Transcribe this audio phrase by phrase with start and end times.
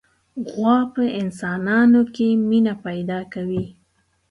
[0.49, 3.65] غوا په انسانانو کې مینه پیدا کوي.